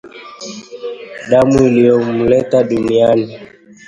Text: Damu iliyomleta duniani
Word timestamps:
Damu 1.29 1.57
iliyomleta 1.67 2.59
duniani 2.69 3.39